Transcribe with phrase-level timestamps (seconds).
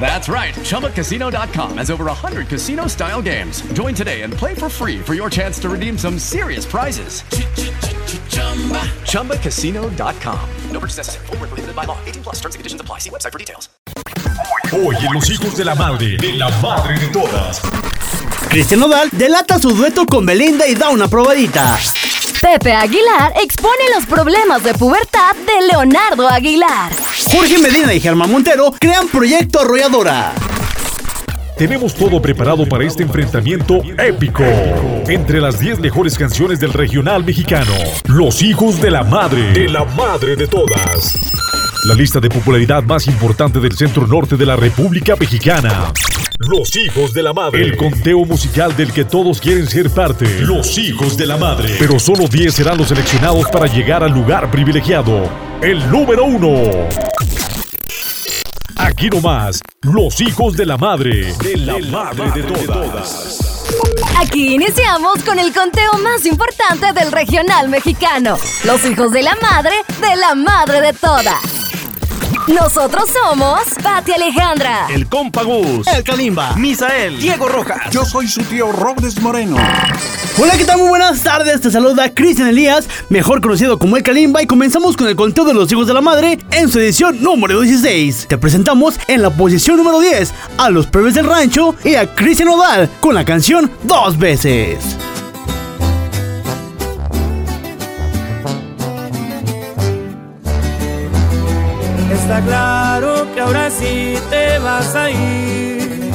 [0.00, 0.54] That's right.
[0.54, 3.60] ChumbaCasino.com has over 100 casino style games.
[3.74, 7.22] Join today and play for free for your chance to redeem some serious prizes.
[9.04, 10.48] ChumbaCasino.com.
[10.70, 11.26] No purchase necessary.
[11.26, 11.98] Full prohibited by law.
[12.06, 13.00] 18 plus terms and conditions apply.
[13.00, 13.68] See website for details.
[14.70, 17.60] Hoy en Los Hijos de la Madre, de la Madre de Todas.
[18.50, 21.78] Cristian Nodal delata su dueto con Belinda y da una probadita.
[22.40, 26.92] Pepe Aguilar expone los problemas de pubertad de Leonardo Aguilar.
[27.32, 30.34] Jorge Medina y Germán Montero crean Proyecto Arrolladora.
[31.56, 34.44] Tenemos todo preparado para este enfrentamiento épico
[35.08, 37.72] entre las 10 mejores canciones del regional mexicano.
[38.04, 41.32] Los hijos de la madre, de la madre de todas.
[41.86, 45.92] La lista de popularidad más importante del centro norte de la República Mexicana.
[46.40, 47.62] Los hijos de la madre.
[47.62, 50.24] El conteo musical del que todos quieren ser parte.
[50.42, 51.74] Los hijos de la madre.
[51.80, 55.28] Pero solo 10 serán los seleccionados para llegar al lugar privilegiado.
[55.60, 56.86] El número uno.
[58.76, 61.34] Aquí nomás, los hijos de la madre.
[61.42, 63.66] De la, madre, de, todas.
[64.20, 68.38] Aquí iniciamos con el conteo más importante del regional mexicano.
[68.64, 71.57] Los hijos de la madre de la madre de todas.
[72.48, 77.90] Nosotros somos Pati Alejandra, el Compagus, el Kalimba, Misael, Diego Rojas.
[77.90, 79.56] Yo soy su tío Robles Moreno.
[80.38, 80.78] Hola, ¿qué tal?
[80.78, 81.60] Muy buenas tardes.
[81.60, 85.52] Te saluda Cristian Elías, mejor conocido como el Kalimba, y comenzamos con el conteo de
[85.52, 88.28] los hijos de la madre en su edición número 16.
[88.28, 92.48] Te presentamos en la posición número 10 a los Pebes del Rancho y a Cristian
[92.48, 94.78] Odal con la canción Dos veces.
[102.98, 106.10] Claro que ahora sí te vas a ir.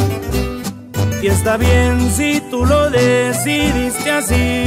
[1.21, 4.65] Y está bien si tú lo decidiste así.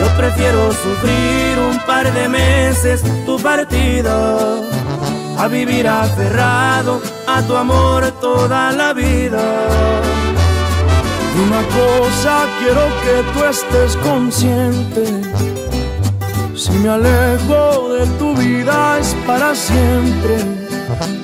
[0.00, 4.56] Yo prefiero sufrir un par de meses tu partida
[5.38, 9.42] a vivir aferrado a tu amor toda la vida.
[11.46, 15.04] Una cosa quiero que tú estés consciente
[16.54, 20.67] si me alejo de tu vida es para siempre.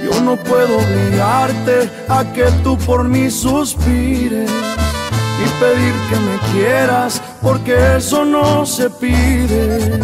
[0.02, 7.22] Yo no puedo obligarte a que tú por mí suspires y pedir que me quieras
[7.40, 10.00] porque eso no se pide.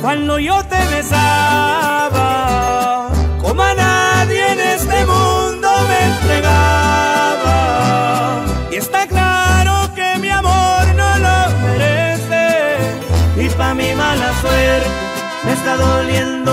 [0.00, 2.18] Cuando yo te besaba,
[3.40, 7.56] como a nadie en este mundo me entregaba.
[8.72, 12.78] Y está claro que mi amor no lo merece
[13.36, 14.88] y pa' mi mala suerte
[15.44, 16.47] me está doliendo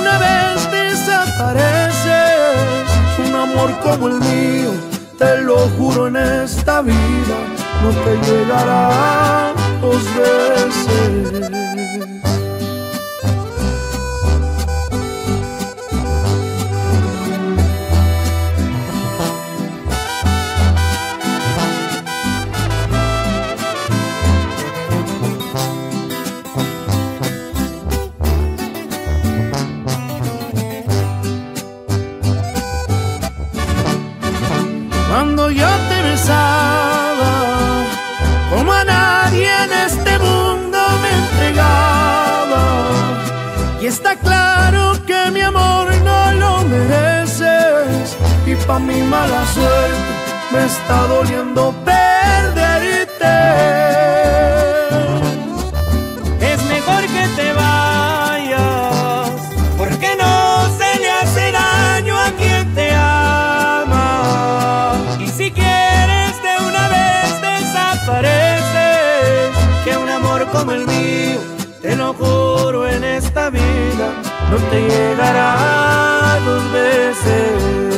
[0.00, 2.08] una vez desapareces,
[3.26, 4.70] un amor como el mío,
[5.18, 7.36] te lo juro en esta vida,
[7.82, 11.61] no te llegará dos veces.
[48.66, 50.12] Pa' mi mala suerte
[50.52, 53.34] me está doliendo perderte.
[56.40, 59.30] Es mejor que te vayas,
[59.78, 64.92] porque no se le hace daño a quien te ama.
[65.18, 68.70] Y si quieres de una vez desapareces,
[69.84, 71.40] que un amor como el mío,
[71.80, 74.08] te lo juro en esta vida,
[74.50, 77.91] no te llegará dos veces.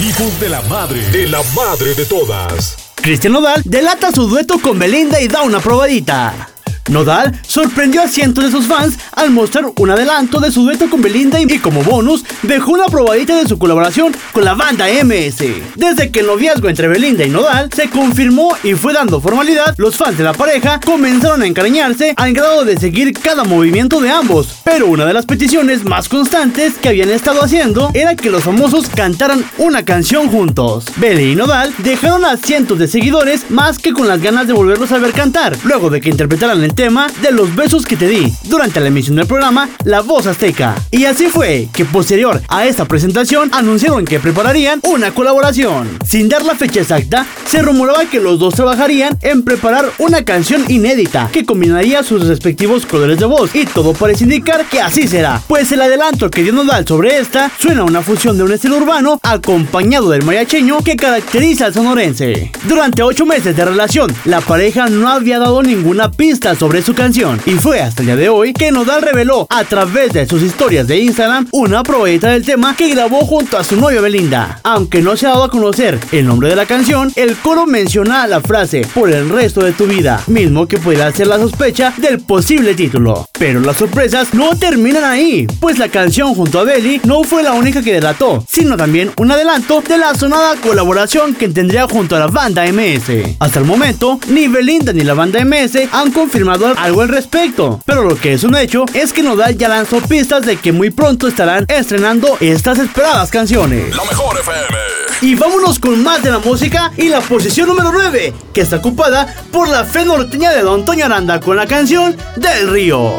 [0.00, 2.76] Hijos de la madre, de la madre de todas.
[2.96, 6.53] Cristian Nodal delata su dueto con Belinda y da una probadita.
[6.90, 11.00] Nodal sorprendió a cientos de sus fans al mostrar un adelanto de su dueto con
[11.00, 15.44] Belinda y como bonus dejó una probadita de su colaboración con la banda MS.
[15.76, 19.96] Desde que el noviazgo entre Belinda y Nodal se confirmó y fue dando formalidad, los
[19.96, 24.56] fans de la pareja comenzaron a encariñarse al grado de seguir cada movimiento de ambos.
[24.64, 28.88] Pero una de las peticiones más constantes que habían estado haciendo era que los famosos
[28.88, 30.84] cantaran una canción juntos.
[30.96, 34.92] Beli y Nodal dejaron a cientos de seguidores más que con las ganas de volverlos
[34.92, 38.32] a ver cantar, luego de que interpretaran el tema de los besos que te di
[38.44, 40.74] durante la emisión del programa La Voz Azteca.
[40.90, 45.88] Y así fue que posterior a esta presentación anunciaron que prepararían una colaboración.
[46.04, 50.64] Sin dar la fecha exacta, se rumoraba que los dos trabajarían en preparar una canción
[50.68, 55.40] inédita que combinaría sus respectivos colores de voz y todo parece indicar que así será,
[55.46, 59.18] pues el adelanto que dio Nodal sobre esta suena una fusión de un estilo urbano
[59.22, 62.50] acompañado del mariacheño que caracteriza al sonorense.
[62.68, 67.40] Durante ocho meses de relación, la pareja no había dado ninguna pista sobre su canción
[67.44, 70.88] y fue hasta el día de hoy que Nodal reveló a través de sus historias
[70.88, 74.60] de Instagram una probadita del tema que grabó junto a su novia Belinda.
[74.64, 78.26] Aunque no se ha dado a conocer el nombre de la canción, el coro menciona
[78.26, 82.20] la frase por el resto de tu vida, mismo que pueda ser la sospecha del
[82.20, 83.28] posible título.
[83.38, 87.52] Pero las sorpresas no terminan ahí, pues la canción junto a Belly no fue la
[87.52, 92.20] única que delató, sino también un adelanto de la sonada colaboración que tendría junto a
[92.20, 93.36] la banda MS.
[93.38, 98.04] Hasta el momento, ni Belinda ni la banda MS han confirmado algo al respecto, pero
[98.04, 101.26] lo que es un hecho es que Nodal ya lanzó pistas de que muy pronto
[101.28, 103.94] estarán estrenando estas esperadas canciones.
[103.96, 104.78] La mejor FM.
[105.22, 109.26] Y vámonos con más de la música y la posición número 9, que está ocupada
[109.50, 113.16] por la fe norteña de Don Toño Aranda con la canción Del Río.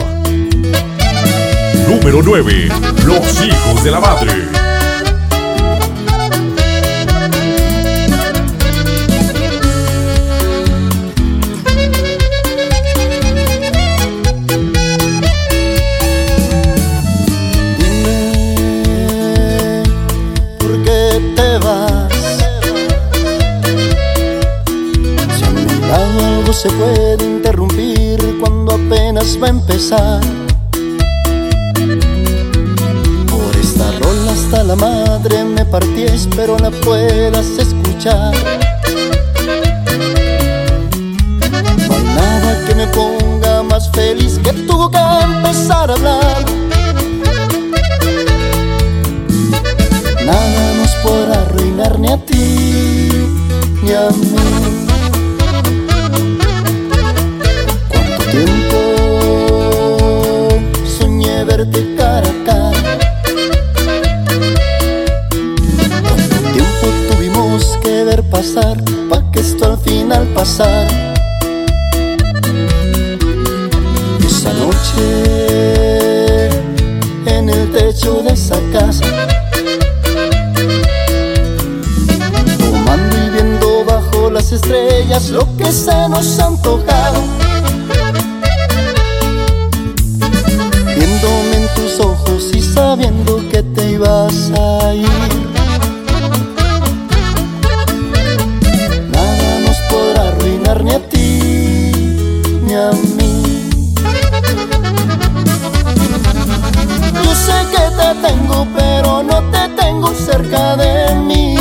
[1.87, 2.69] Número 9.
[3.05, 4.64] Los hijos de la madre.
[26.65, 30.21] Se puede interrumpir cuando apenas va a empezar.
[33.29, 38.33] Por esta rola hasta la madre me partí, espero la puedas escuchar.
[41.87, 46.45] No hay nada que me ponga más feliz que tuvo que empezar a hablar.
[50.25, 53.09] Nada nos podrá arruinar ni a ti
[53.83, 54.44] ni a mí.
[61.57, 62.81] Verte cara a cara.
[66.03, 68.75] Cuánto tiempo tuvimos que ver pasar
[69.09, 71.13] para que esto al final pasara.
[74.25, 76.49] Esa noche
[77.25, 79.05] en el techo de esa casa.
[82.59, 87.44] Tomando y viendo bajo las estrellas lo que se nos antojaba.
[99.13, 101.91] Nada nos podrá arruinar ni a ti
[102.61, 103.65] ni a mí.
[107.23, 111.54] Yo sé que te tengo, pero no te tengo cerca de mí.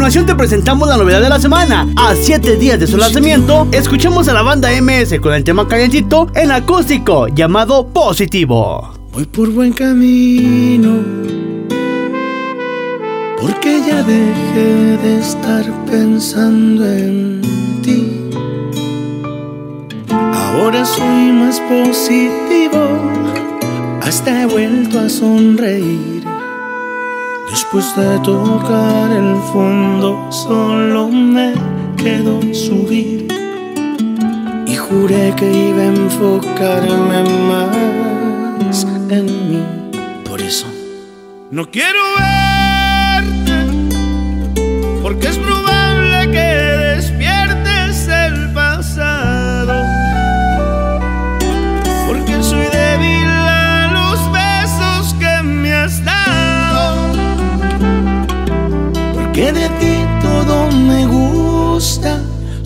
[0.00, 1.86] Continuación te presentamos la novedad de la semana.
[1.94, 6.26] A 7 días de su lanzamiento, escuchamos a la banda MS con el tema calientito
[6.34, 8.94] en acústico llamado Positivo.
[9.12, 11.04] Voy por buen camino,
[13.42, 17.42] porque ya dejé de estar pensando en
[17.82, 18.30] ti.
[20.08, 22.80] Ahora soy más positivo,
[24.00, 26.09] hasta he vuelto a sonreír.
[27.72, 31.54] Después de tocar el fondo, solo me
[31.96, 33.28] quedó subir.
[34.66, 39.64] Y juré que iba a enfocarme más en mí.
[40.28, 40.66] Por eso,
[41.52, 42.09] no quiero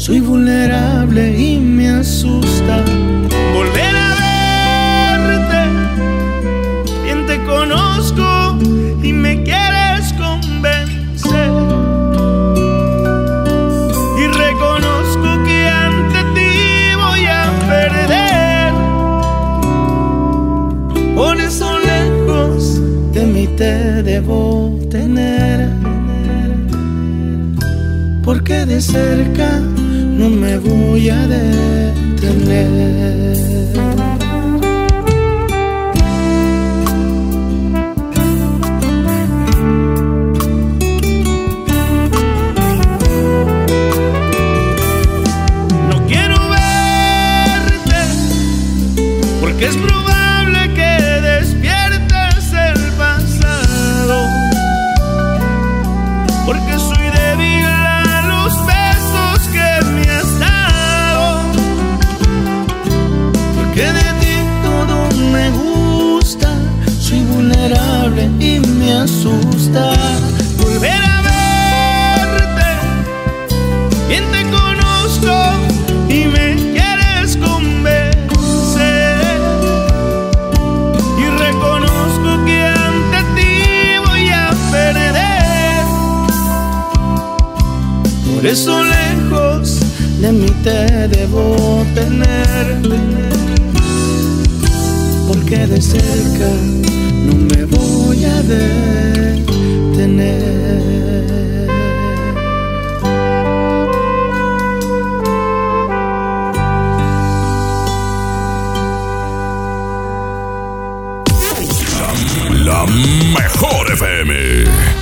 [0.04, 2.84] Soy vulnerable y me asusta.
[3.54, 5.62] Volver a verte.
[7.04, 8.58] Bien te conozco
[9.02, 11.50] y me quieres convencer.
[14.18, 16.52] Y reconozco que ante ti
[17.02, 18.75] voy a perder.
[21.16, 22.78] Por eso lejos
[23.14, 25.70] de mí te debo tener.
[28.23, 29.62] Porque de cerca
[30.24, 31.94] no me voy a detener.
[88.44, 89.80] Por eso lejos
[90.20, 92.78] de mí te debo tener.
[95.26, 96.50] Porque de cerca
[97.24, 99.34] no me voy a detener.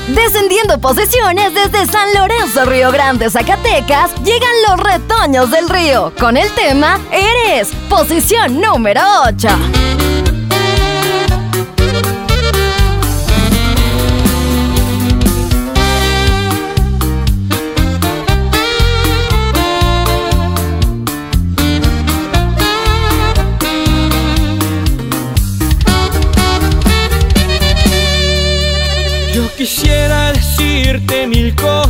[0.09, 6.51] Descendiendo posiciones desde San Lorenzo, Río Grande, Zacatecas, llegan los retoños del río con el
[6.53, 9.82] tema Eres, posición número 8.
[30.93, 31.82] Decirte mil cosas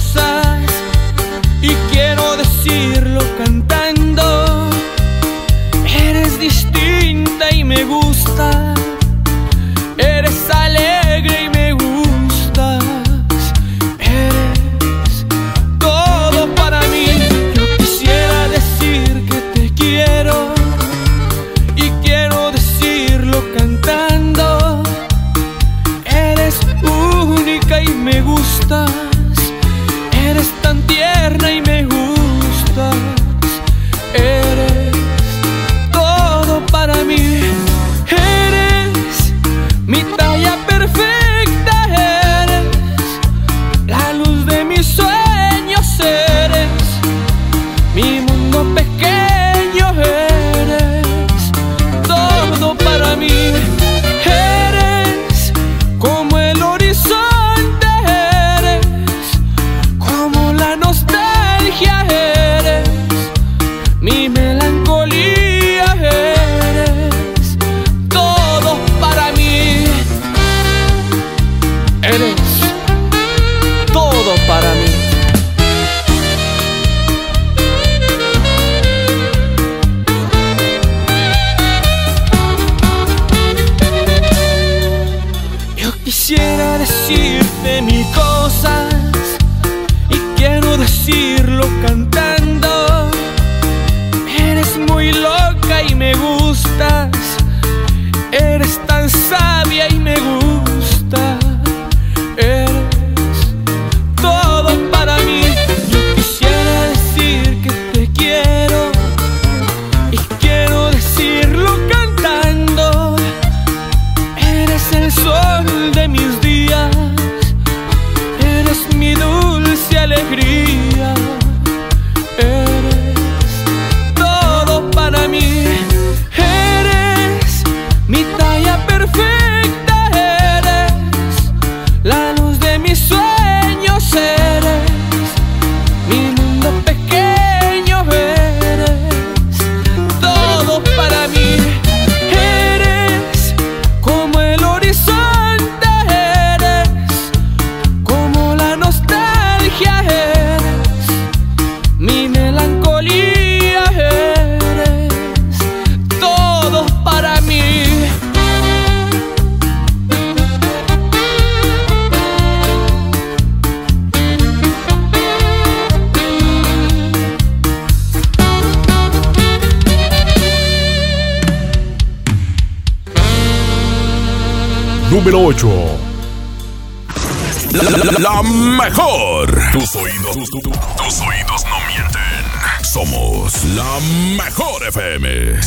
[30.33, 32.02] Eres tan tierna y me gustas.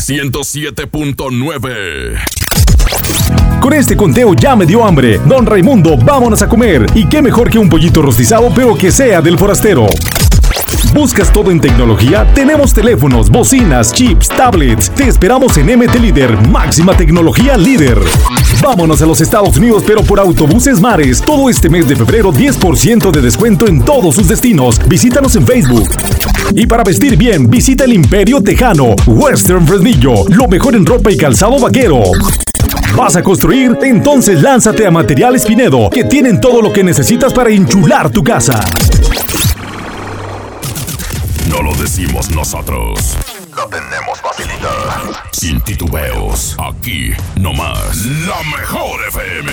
[0.07, 2.19] 107.9.
[3.59, 5.19] Con este conteo ya me dio hambre.
[5.25, 6.85] Don Raimundo, vámonos a comer.
[6.93, 9.87] Y qué mejor que un pollito rostizado, pero que sea del forastero.
[10.93, 12.31] ¿Buscas todo en tecnología?
[12.35, 14.91] Tenemos teléfonos, bocinas, chips, tablets.
[14.91, 17.97] Te esperamos en MT Líder, máxima tecnología líder.
[18.61, 21.21] Vámonos a los Estados Unidos, pero por autobuses mares.
[21.21, 24.79] Todo este mes de febrero, 10% de descuento en todos sus destinos.
[24.87, 25.89] Visítanos en Facebook.
[26.53, 31.17] Y para vestir bien, visita el Imperio Tejano, Western Fresnillo, lo mejor en ropa y
[31.17, 32.01] calzado vaquero.
[32.95, 33.77] ¿Vas a construir?
[33.83, 38.63] Entonces lánzate a Materiales Pinedo, que tienen todo lo que necesitas para enchular tu casa.
[41.49, 43.17] No lo decimos nosotros.
[43.55, 45.13] Lo tenemos facilitado.
[45.31, 46.57] Sin titubeos.
[46.59, 48.05] Aquí, nomás.
[48.05, 49.51] La mejor FM.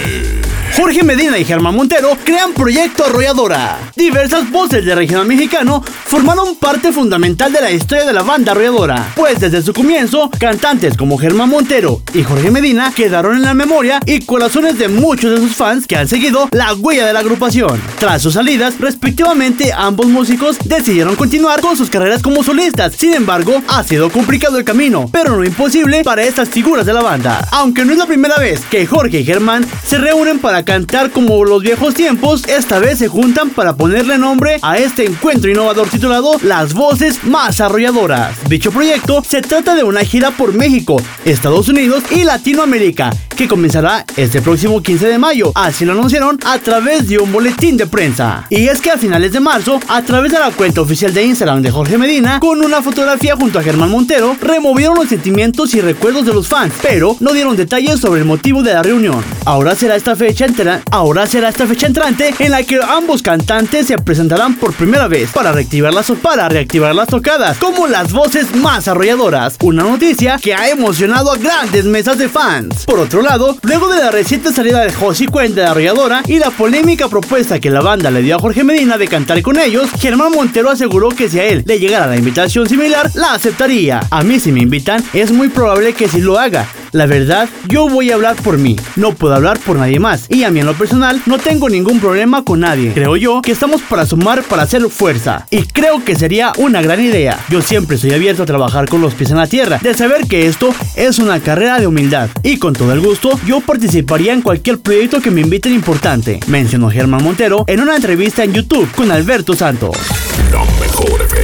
[0.76, 3.78] Jorge Medina y Germán Montero crean Proyecto Arrolladora.
[3.94, 9.12] Diversas voces del regional mexicano formaron parte fundamental de la historia de la banda Arrolladora,
[9.14, 14.00] pues desde su comienzo, cantantes como Germán Montero y Jorge Medina quedaron en la memoria
[14.06, 17.80] y corazones de muchos de sus fans que han seguido la huella de la agrupación.
[17.98, 22.94] Tras sus salidas, respectivamente, ambos músicos decidieron continuar con sus carreras como solistas.
[22.96, 27.02] Sin embargo, ha sido complicado el camino, pero no imposible para estas figuras de la
[27.02, 27.46] banda.
[27.50, 31.44] Aunque no es la primera vez que Jorge y Germán se reúnen para cantar como
[31.44, 36.32] los viejos tiempos, esta vez se juntan para ponerle nombre a este encuentro innovador titulado
[36.42, 38.36] Las Voces Más Arrolladoras.
[38.48, 43.10] Dicho proyecto se trata de una gira por México, Estados Unidos y Latinoamérica,
[43.42, 47.76] que comenzará este próximo 15 de mayo, así lo anunciaron a través de un boletín
[47.76, 48.46] de prensa.
[48.48, 51.60] Y es que a finales de marzo, a través de la cuenta oficial de Instagram
[51.60, 56.24] de Jorge Medina, con una fotografía junto a Germán Montero, removieron los sentimientos y recuerdos
[56.24, 59.24] de los fans, pero no dieron detalles sobre el motivo de la reunión.
[59.44, 63.88] Ahora será esta fecha entera, ahora será esta fecha entrante en la que ambos cantantes
[63.88, 68.54] se presentarán por primera vez para reactivar las para reactivar las tocadas, como las voces
[68.54, 69.56] más arrolladoras.
[69.62, 72.84] Una noticia que ha emocionado a grandes mesas de fans.
[72.84, 76.50] Por otro lado, luego de la reciente salida de Josie Cuente de Arrolladora y la
[76.50, 80.32] polémica propuesta que la banda le dio a Jorge Medina de cantar con ellos, Germán
[80.32, 84.00] Montero aseguró que si a él le llegara la invitación similar, la aceptaría.
[84.10, 86.66] A mí si me invitan, es muy probable que sí lo haga.
[86.92, 90.26] La verdad, yo voy a hablar por mí, no puedo hablar por nadie más.
[90.28, 92.92] Y a mí en lo personal, no tengo ningún problema con nadie.
[92.92, 95.46] Creo yo que estamos para sumar, para hacer fuerza.
[95.48, 97.38] Y creo que sería una gran idea.
[97.48, 100.46] Yo siempre estoy abierto a trabajar con los pies en la tierra, de saber que
[100.46, 102.28] esto es una carrera de humildad.
[102.42, 103.11] Y con todo el gusto,
[103.46, 108.42] yo participaría en cualquier proyecto que me inviten importante, mencionó Germán Montero en una entrevista
[108.44, 109.96] en YouTube con Alberto Santos.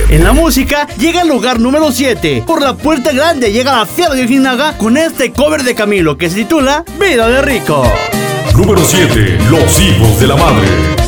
[0.08, 2.44] En la música llega al lugar número 7.
[2.46, 6.30] Por la puerta grande llega la fiera de Ojinaga con este cover de Camilo que
[6.30, 7.82] se titula Vida de Rico.
[8.54, 9.38] Número 7.
[9.50, 11.07] Los hijos de la madre.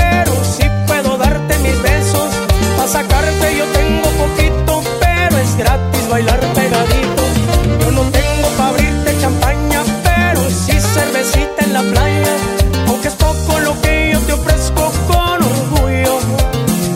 [0.23, 2.29] pero sí puedo darte mis besos.
[2.77, 7.23] Para sacarte yo tengo poquito, pero es gratis bailar pegadito.
[7.81, 12.33] Yo no tengo para abrirte champaña, pero sí cervecita en la playa.
[12.87, 16.19] Aunque es poco lo que yo te ofrezco con orgullo,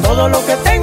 [0.04, 0.75] todo lo que tengo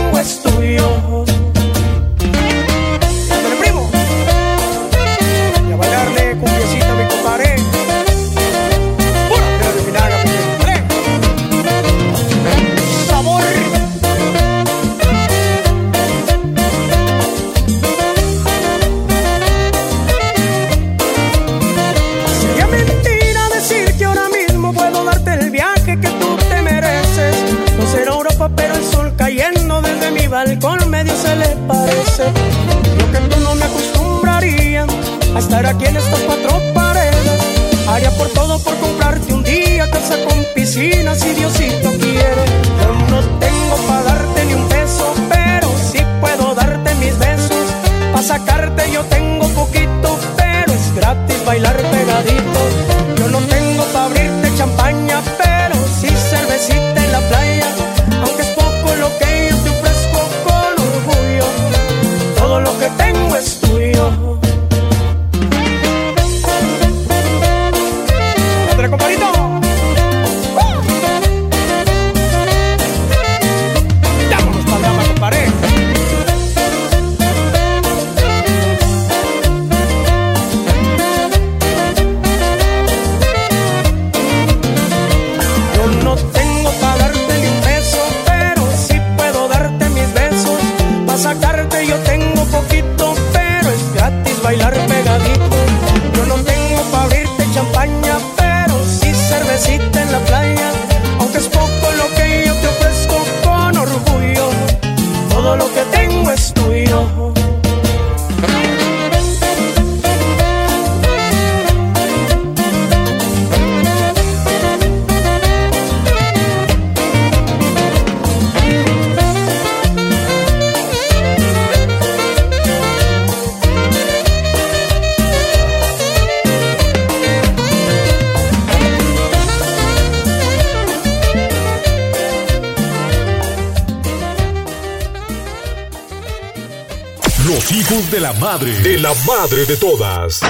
[138.13, 140.41] de la madre, de la madre de todas.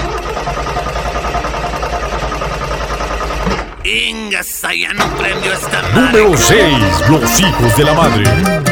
[3.85, 6.23] Ingasa, ya no prendió esta madre.
[6.25, 7.09] Número 6.
[7.09, 8.72] Los hijos de la madre.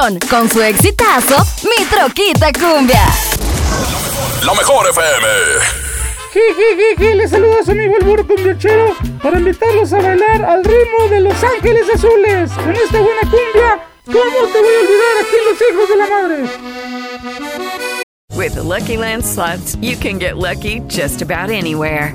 [0.00, 3.04] Con su exitazo Mi Troquita Cumbia.
[4.46, 5.26] La mejor FM.
[6.32, 11.06] Jijijiji, les saluda a su amigo el burro cumbiachero para invitarlos a bailar al ritmo
[11.10, 13.86] de Los Ángeles Azules con esta buena cumbia.
[14.06, 16.44] ¿Cómo te voy a olvidar aquí los hijos de la madre?
[18.34, 22.14] With the Lucky Land slots, you can get lucky just about anywhere.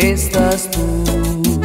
[0.00, 1.59] estás tú.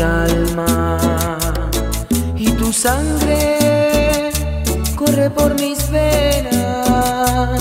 [0.00, 0.98] Alma.
[2.36, 4.30] Y tu sangre
[4.96, 7.60] corre por mis venas.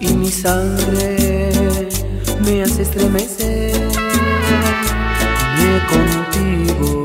[0.00, 1.50] Y mi sangre
[2.44, 3.88] me hace estremecer.
[5.88, 6.97] Contigo.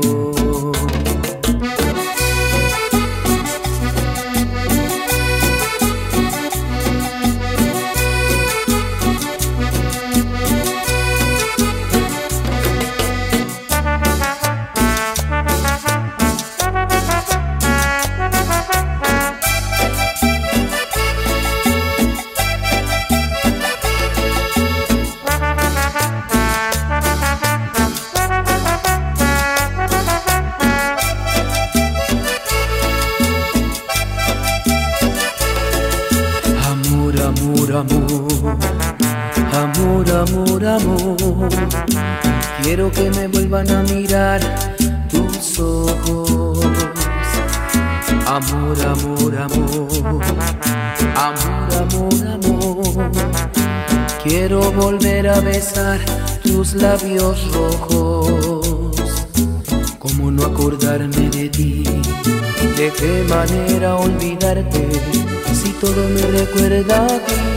[56.94, 58.96] Labios rojos.
[59.98, 61.82] ¿Cómo no acordarme de ti?
[62.76, 64.88] ¿De qué manera olvidarte?
[65.60, 67.53] Si todo me recuerda a ti,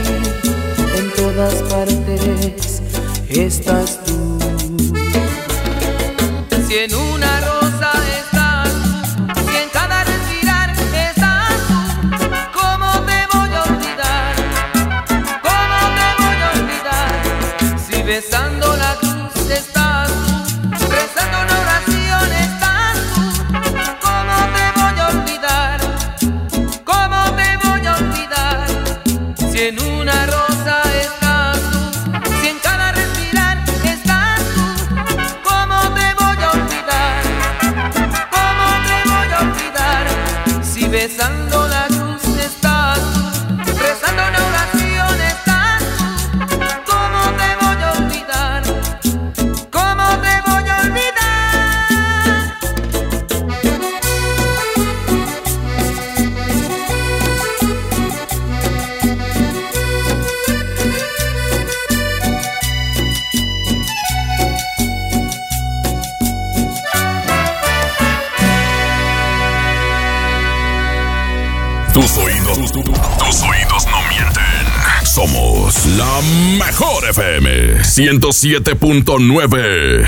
[77.18, 80.06] FM 107.9.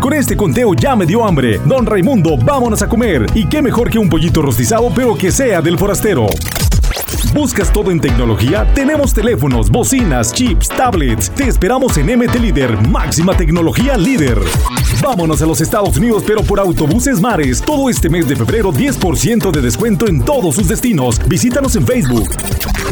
[0.00, 1.58] Con este conteo ya me dio hambre.
[1.64, 3.26] Don Raimundo, vámonos a comer.
[3.34, 6.28] Y qué mejor que un pollito rostizado, pero que sea del forastero.
[7.34, 8.72] ¿Buscas todo en tecnología?
[8.74, 11.30] Tenemos teléfonos, bocinas, chips, tablets.
[11.30, 14.38] Te esperamos en MT Líder, máxima tecnología líder.
[15.06, 17.62] Vámonos a los Estados Unidos, pero por autobuses mares.
[17.64, 21.20] Todo este mes de febrero, 10% de descuento en todos sus destinos.
[21.28, 22.28] Visítanos en Facebook.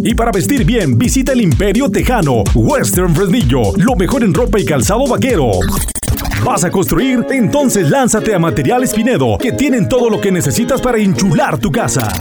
[0.01, 4.65] Y para vestir bien, visita el Imperio Tejano, Western Fresnillo, lo mejor en ropa y
[4.65, 5.51] calzado vaquero.
[6.45, 7.27] ¿Vas a construir?
[7.31, 12.13] Entonces lánzate a Materiales Pinedo, que tienen todo lo que necesitas para enchular tu casa.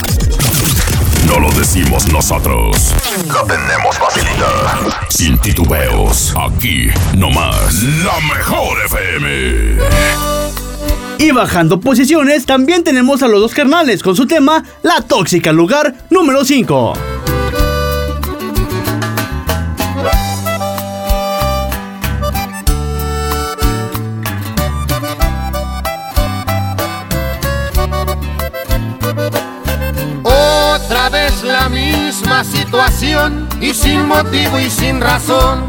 [1.28, 2.92] No lo decimos nosotros.
[3.42, 4.94] Tenemos facilidad.
[5.10, 6.32] Sin titubeos.
[6.38, 7.82] Aquí, nomás.
[7.82, 9.78] La mejor FM.
[11.18, 15.94] Y bajando posiciones, también tenemos a los dos carnales con su tema La Tóxica, lugar
[16.10, 16.94] número 5.
[31.44, 35.62] La misma situación y sin motivo y sin razón.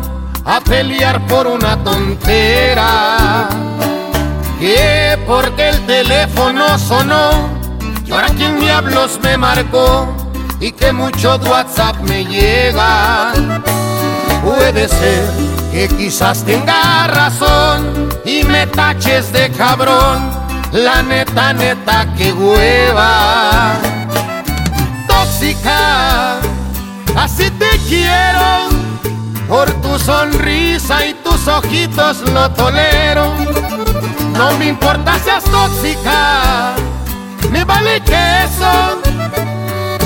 [0.46, 3.50] a pelear por una tontera.
[4.60, 7.50] Que porque el teléfono sonó
[8.06, 10.08] y ahora quién diablos me marcó
[10.60, 13.34] y que mucho WhatsApp me llega.
[14.44, 15.26] Puede ser
[15.72, 20.30] que quizás tenga razón y me taches de cabrón.
[20.72, 23.74] La neta, neta, que hueva.
[27.16, 28.70] Así te quiero.
[29.50, 33.34] Por tu sonrisa y tus ojitos lo tolero.
[34.38, 36.74] No me importa seas tóxica,
[37.52, 39.02] me vale que eso.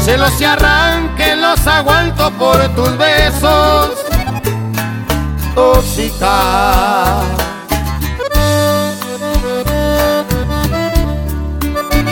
[0.04, 3.92] Se los y arranque, los aguanto por tus besos.
[5.54, 7.22] Tóxica.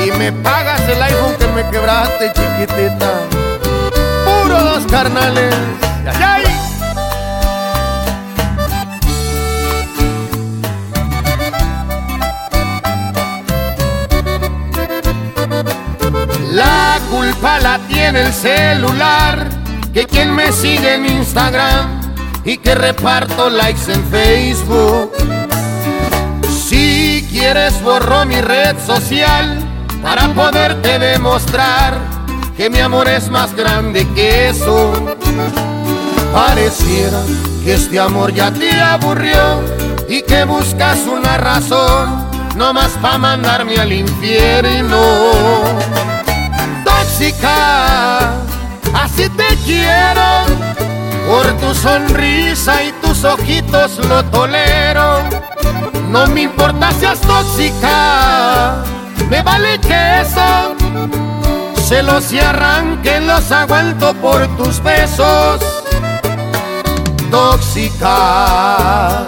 [0.06, 3.12] Y me pagas el iPhone que me quebraste, chiquitita.
[4.26, 5.56] Puro dos carnales.
[6.22, 6.44] ¡Ay!
[16.52, 19.50] La culpa la tiene el celular,
[19.94, 22.02] que quien me sigue en Instagram
[22.46, 25.12] y que reparto likes en Facebook.
[26.68, 29.67] Si quieres borro mi red social
[30.02, 31.98] para poderte demostrar
[32.56, 34.94] que mi amor es más grande que eso.
[36.34, 37.22] Pareciera
[37.64, 39.62] que este amor ya te aburrió
[40.08, 44.98] y que buscas una razón nomás para mandarme al infierno
[47.18, 48.32] tóxica,
[48.94, 50.46] así te quiero.
[51.28, 55.24] Por tu sonrisa y tus ojitos lo tolero.
[56.10, 58.76] No me importa seas tóxica,
[59.30, 60.76] me vale que eso.
[61.88, 65.62] Celos y arranquen los aguanto por tus besos.
[67.32, 69.28] Tóxica.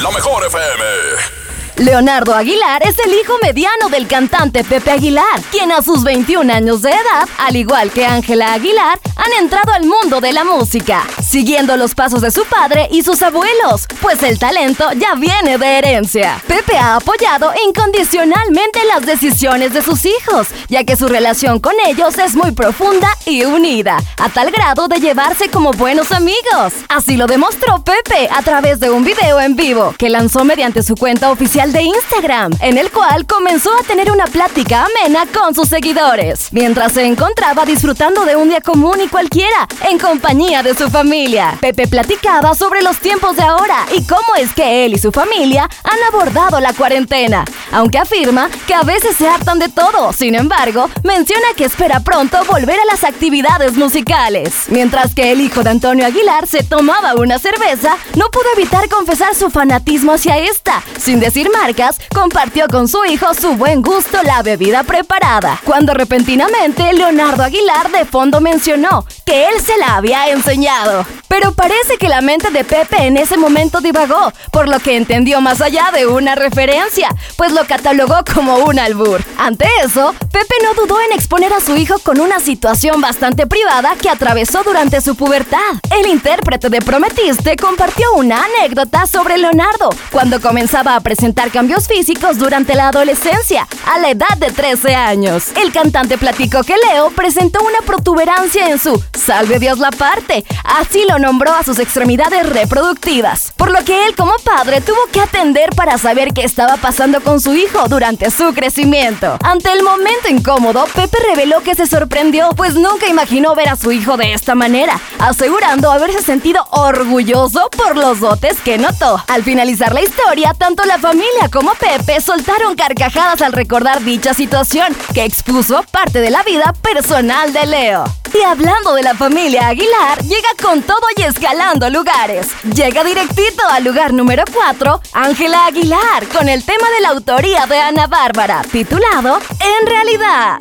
[0.00, 1.37] La mejor FM.
[1.78, 6.82] Leonardo Aguilar es el hijo mediano del cantante Pepe Aguilar, quien a sus 21 años
[6.82, 11.76] de edad, al igual que Ángela Aguilar, han entrado al mundo de la música, siguiendo
[11.76, 16.42] los pasos de su padre y sus abuelos, pues el talento ya viene de herencia.
[16.48, 22.18] Pepe ha apoyado incondicionalmente las decisiones de sus hijos, ya que su relación con ellos
[22.18, 26.72] es muy profunda y unida, a tal grado de llevarse como buenos amigos.
[26.88, 30.96] Así lo demostró Pepe a través de un video en vivo que lanzó mediante su
[30.96, 35.68] cuenta oficial de Instagram, en el cual comenzó a tener una plática amena con sus
[35.68, 40.88] seguidores, mientras se encontraba disfrutando de un día común y cualquiera, en compañía de su
[40.88, 41.58] familia.
[41.60, 45.68] Pepe platicaba sobre los tiempos de ahora y cómo es que él y su familia
[45.84, 50.88] han abordado la cuarentena, aunque afirma que a veces se hartan de todo, sin embargo,
[51.04, 54.54] menciona que espera pronto volver a las actividades musicales.
[54.68, 59.34] Mientras que el hijo de Antonio Aguilar se tomaba una cerveza, no pudo evitar confesar
[59.34, 64.42] su fanatismo hacia esta, sin decir marcas, compartió con su hijo su buen gusto la
[64.42, 71.04] bebida preparada, cuando repentinamente Leonardo Aguilar de fondo mencionó que él se la había enseñado.
[71.28, 75.40] Pero parece que la mente de Pepe en ese momento divagó, por lo que entendió
[75.40, 79.22] más allá de una referencia, pues lo catalogó como un albur.
[79.36, 83.94] Ante eso, Pepe no dudó en exponer a su hijo con una situación bastante privada
[84.00, 85.58] que atravesó durante su pubertad.
[85.90, 92.36] El intérprete de Prometiste compartió una anécdota sobre Leonardo cuando comenzaba a presentar cambios físicos
[92.36, 95.44] durante la adolescencia, a la edad de 13 años.
[95.56, 101.04] El cantante platicó que Leo presentó una protuberancia en su Salve Dios la parte, así
[101.08, 105.70] lo nombró a sus extremidades reproductivas, por lo que él como padre tuvo que atender
[105.76, 109.38] para saber qué estaba pasando con su hijo durante su crecimiento.
[109.44, 113.92] Ante el momento incómodo, Pepe reveló que se sorprendió, pues nunca imaginó ver a su
[113.92, 119.22] hijo de esta manera, asegurando haberse sentido orgulloso por los dotes que notó.
[119.28, 124.94] Al finalizar la historia, tanto la familia como Pepe soltaron carcajadas al recordar dicha situación,
[125.14, 128.04] que expuso parte de la vida personal de Leo.
[128.34, 132.48] Y hablando de la familia Aguilar, llega con todo y escalando lugares.
[132.74, 137.78] Llega directito al lugar número 4, Ángela Aguilar, con el tema de la autoría de
[137.78, 140.60] Ana Bárbara, titulado En realidad.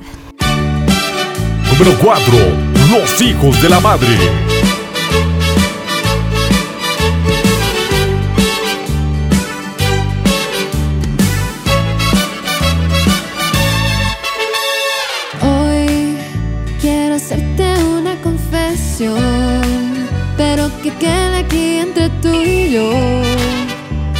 [1.71, 2.33] Número 4.
[2.91, 4.56] Los hijos de la madre.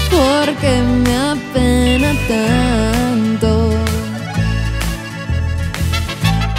[0.09, 3.49] porque me apena tanto.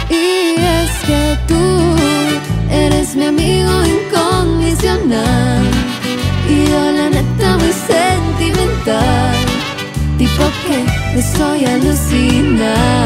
[0.09, 1.95] Y es que tú
[2.69, 5.63] eres mi amigo incondicional
[6.47, 9.35] y yo la neta muy sentimental,
[10.19, 10.77] tipo que
[11.13, 12.99] me estoy alucinando.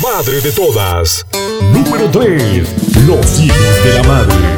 [0.00, 1.26] madre de todas.
[1.72, 3.06] Número 3.
[3.06, 4.49] Los hijos de la madre.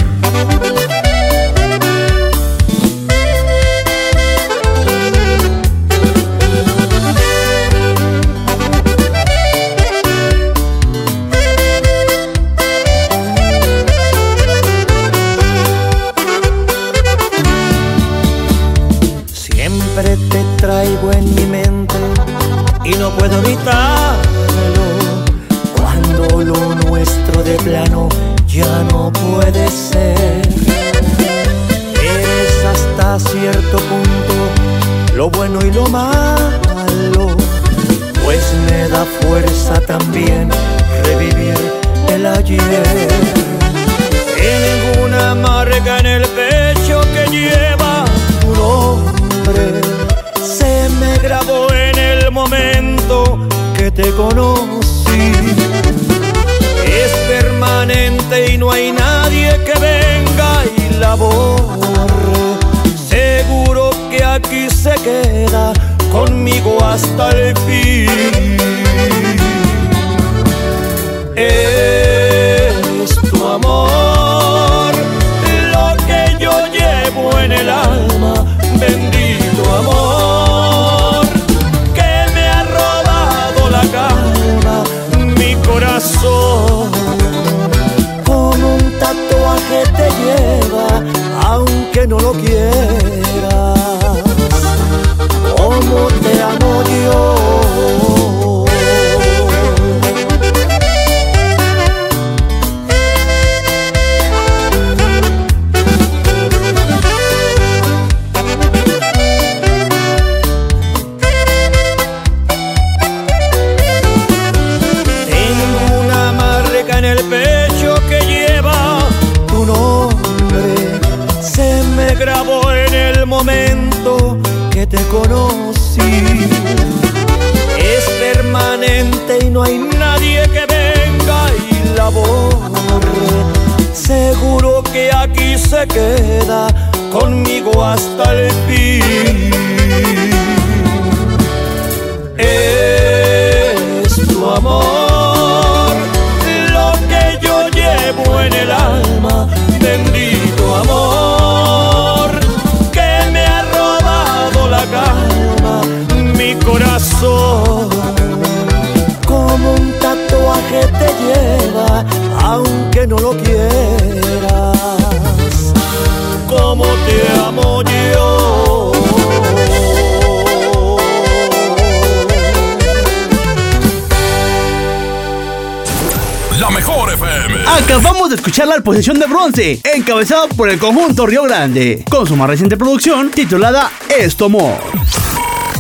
[178.82, 183.30] La posición de bronce, encabezada por el conjunto Río Grande, con su más reciente producción
[183.30, 184.74] titulada Esto Amor.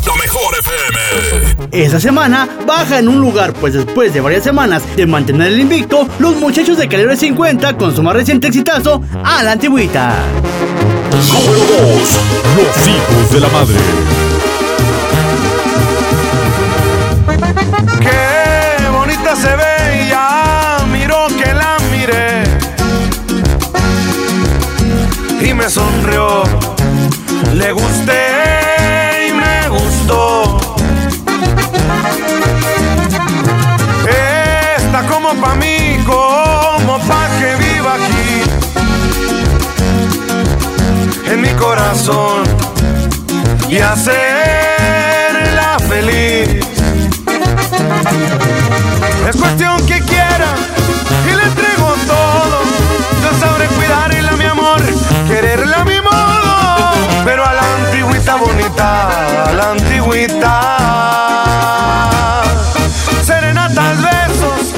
[0.06, 1.84] La mejor FM.
[1.84, 6.06] Esta semana baja en un lugar, pues después de varias semanas de mantener el invicto,
[6.20, 10.14] los muchachos de calibre 50 con su más reciente exitazo a la antigüita.
[11.10, 12.18] Número 2.
[12.56, 13.76] Los hijos de la madre.
[18.00, 19.71] Qué bonita se ve,
[25.62, 26.42] me sonrió.
[27.54, 30.58] Le gusté y me gustó.
[34.08, 38.42] Está como pa' mí, como pa' que viva aquí
[41.30, 42.42] en mi corazón
[43.68, 44.18] y hacerla
[45.88, 46.66] feliz.
[49.28, 50.00] Es cuestión que
[60.22, 60.60] antigüita.
[63.24, 64.74] Serenatas, besos,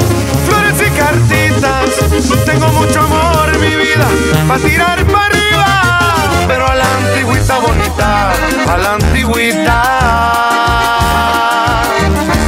[0.47, 2.45] flores y cartitas.
[2.45, 4.07] Tengo mucho amor, mi vida,
[4.49, 6.47] para tirar para arriba.
[6.47, 8.33] Pero a la antigüita bonita,
[8.69, 9.83] a la antigüita.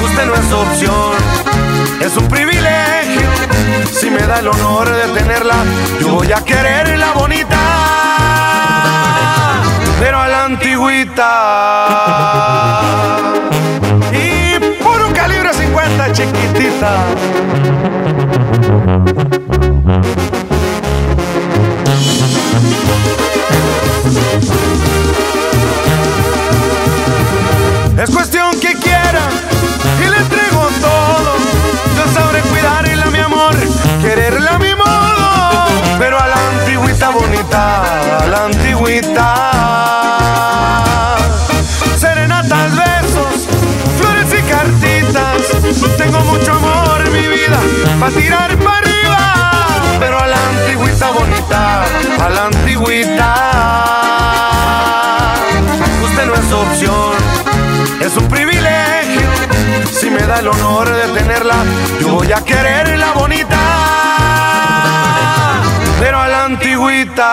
[0.05, 1.13] Usted no es opción,
[2.01, 3.29] es un privilegio.
[3.93, 5.57] Si me da el honor de tenerla,
[6.01, 7.86] yo voy a quererla bonita.
[10.57, 11.33] Antigüita.
[14.11, 16.95] Y puro calibre 50, chiquitita.
[48.07, 49.19] Para tirar para arriba.
[49.99, 51.85] Pero a la antigüita bonita,
[52.25, 53.35] a la antigüita.
[56.05, 57.17] Usted no es opción
[58.01, 59.29] es un privilegio.
[59.91, 61.57] Si me da el honor de tenerla,
[62.01, 63.59] yo voy a quererla bonita.
[65.99, 67.27] Pero a la antigüita.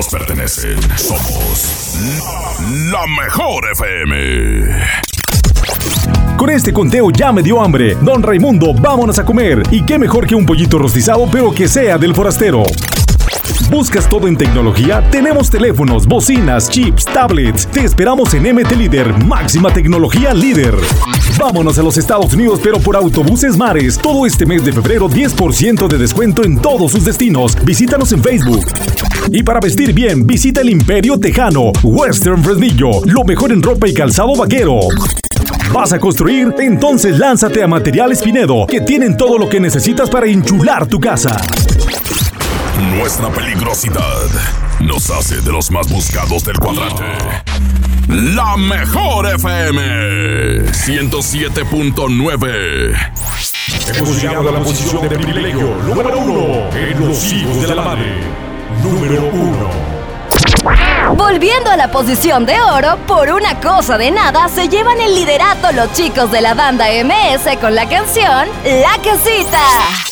[0.00, 0.78] Nos pertenecen.
[0.96, 1.98] Somos
[2.90, 4.82] la mejor FM.
[6.38, 7.98] Con este conteo ya me dio hambre.
[8.00, 9.62] Don Raimundo, vámonos a comer.
[9.70, 12.62] Y qué mejor que un pollito rostizado, pero que sea del forastero.
[13.70, 15.06] ¿Buscas todo en tecnología?
[15.10, 17.66] Tenemos teléfonos, bocinas, chips, tablets.
[17.66, 20.76] Te esperamos en MT Líder, máxima tecnología líder.
[21.40, 23.96] Vámonos a los Estados Unidos, pero por autobuses mares.
[23.96, 27.56] Todo este mes de febrero, 10% de descuento en todos sus destinos.
[27.64, 28.66] Visítanos en Facebook.
[29.30, 33.94] Y para vestir bien, visita el Imperio Tejano, Western Fresnillo, lo mejor en ropa y
[33.94, 34.80] calzado vaquero.
[35.72, 36.54] ¿Vas a construir?
[36.58, 41.40] Entonces lánzate a Materiales Pinedo, que tienen todo lo que necesitas para enchular tu casa.
[42.98, 44.28] Nuestra peligrosidad
[44.80, 47.04] nos hace de los más buscados del cuadrante.
[48.08, 53.12] La mejor FM 107.9.
[53.96, 58.20] Hemos llegado a la posición de privilegio número uno en los hijos de la madre.
[58.82, 59.70] Número uno.
[61.16, 65.72] Volviendo a la posición de oro, por una cosa de nada se llevan el liderato
[65.72, 70.09] los chicos de la banda MS con la canción La Casita.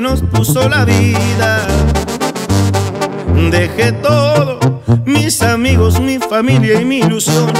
[0.00, 1.66] Nos puso la vida.
[3.50, 4.58] Dejé todo,
[5.04, 7.52] mis amigos, mi familia y mi ilusión.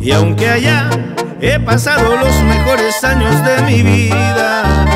[0.00, 0.90] Y aunque allá
[1.40, 4.86] he pasado los mejores años de mi vida,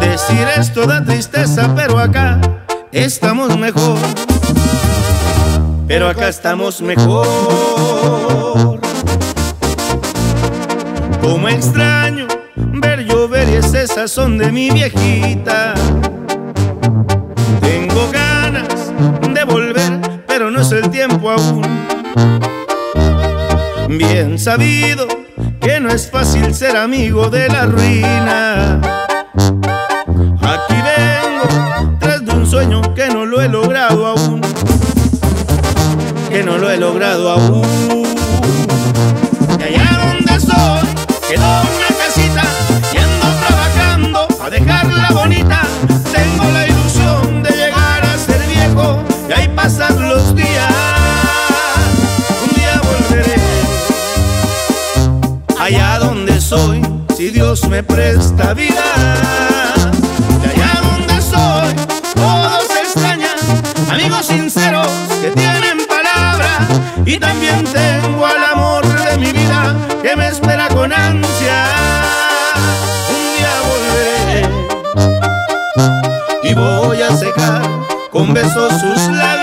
[0.00, 2.40] decir esto da tristeza, pero acá
[2.92, 3.98] estamos mejor.
[5.86, 8.80] Pero acá estamos mejor.
[11.20, 12.13] Como extraño
[13.84, 15.74] ese sazón de mi viejita.
[17.60, 18.92] Tengo ganas
[19.30, 21.62] de volver, pero no es el tiempo aún.
[23.88, 25.06] Bien sabido
[25.60, 28.80] que no es fácil ser amigo de la ruina.
[30.40, 34.40] Aquí vengo tras de un sueño que no lo he logrado aún.
[36.30, 37.93] Que no lo he logrado aún.
[57.16, 58.84] Si Dios me presta vida.
[60.42, 61.74] De allá donde soy,
[62.14, 63.36] todos extrañan,
[63.90, 64.88] amigos sinceros
[65.22, 66.58] que tienen palabra.
[67.04, 71.66] Y también tengo al amor de mi vida que me espera con ansia.
[73.10, 74.42] Un día volveré
[76.42, 77.62] y voy a secar
[78.10, 79.33] con besos sus lágrimas.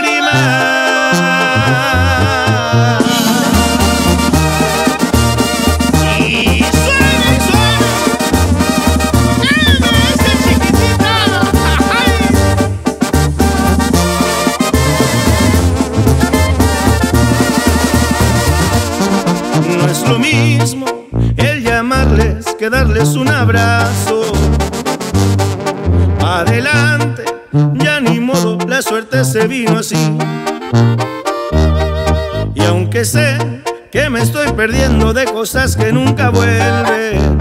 [34.62, 37.40] Perdiendo de cosas que nunca vuelven,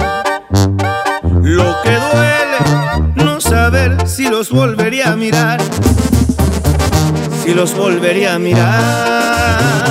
[1.42, 5.60] lo que duele no saber si los volvería a mirar,
[7.44, 9.84] si los volvería a mirar.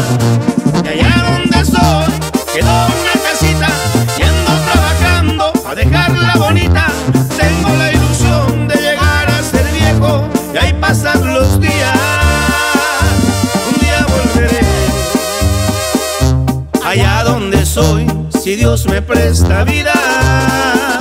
[0.83, 2.18] Y allá donde soy,
[18.49, 20.98] si Dios me presta vida.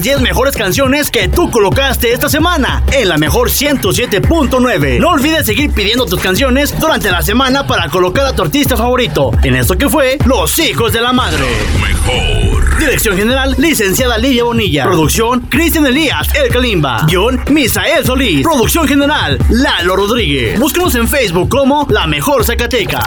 [0.00, 4.98] Las 10 mejores canciones que tú colocaste esta semana en la mejor 107.9.
[4.98, 9.30] No olvides seguir pidiendo tus canciones durante la semana para colocar a tu artista favorito
[9.42, 11.44] en esto que fue Los Hijos de la Madre.
[11.82, 12.78] Mejor.
[12.78, 14.84] Dirección General, licenciada Lidia Bonilla.
[14.84, 17.04] Producción, Cristian Elías, El Kalimba.
[17.06, 18.42] Guión, Misael Solís.
[18.42, 20.58] Producción General, Lalo Rodríguez.
[20.58, 23.04] Búscanos en Facebook como La Mejor Zacatecas.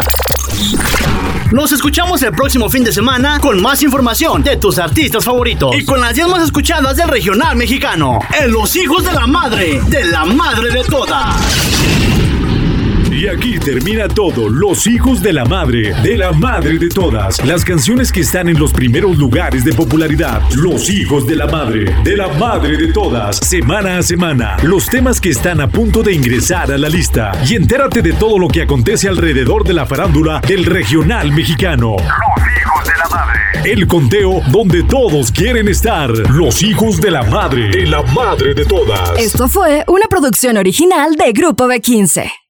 [1.54, 5.86] Nos escuchamos el próximo fin de semana con más información de tus artistas favoritos y
[5.86, 8.18] con las 10 más escuchadas del regional mexicano.
[8.42, 11.73] En Los Hijos de la Madre, de la Madre de Todas.
[13.24, 17.42] Y aquí termina todo, los hijos de la madre, de la madre de todas.
[17.46, 20.42] Las canciones que están en los primeros lugares de popularidad.
[20.58, 23.38] Los hijos de la madre, de la madre de todas.
[23.38, 27.32] Semana a semana, los temas que están a punto de ingresar a la lista.
[27.48, 31.96] Y entérate de todo lo que acontece alrededor de la farándula del regional mexicano.
[31.96, 32.08] Los
[32.62, 33.72] hijos de la madre.
[33.72, 36.10] El conteo donde todos quieren estar.
[36.30, 39.18] Los hijos de la madre, de la madre de todas.
[39.18, 42.43] Esto fue una producción original de Grupo B15.